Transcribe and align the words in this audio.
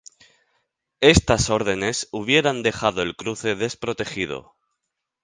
Estas 1.01 1.51
órdenes 1.51 2.09
hubieran 2.11 2.63
dejado 2.63 3.03
el 3.03 3.15
cruce 3.15 3.53
desprotegido. 3.53 4.55